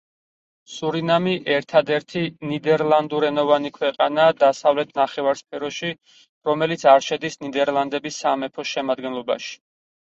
სურინამი 0.75 1.33
ერთადერთი 1.55 2.23
ნიდერლანდურენოვანი 2.53 3.73
ქვეყანაა 3.77 4.33
დასავლეთ 4.41 4.97
ნახევარსფეროში, 5.03 5.93
რომელიც 6.51 6.89
არ 6.97 7.09
შედის 7.11 7.41
ნიდერლანდების 7.47 8.23
სამეფოს 8.27 8.75
შემადგენლობაში. 8.77 9.57